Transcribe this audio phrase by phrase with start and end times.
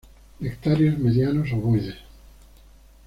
[0.39, 1.93] Nectarios medianos ovoides.